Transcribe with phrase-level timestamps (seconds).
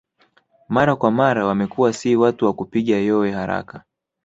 [0.69, 3.83] Mara kwa mara wamekuwa si watu wa kupiga yowe haraka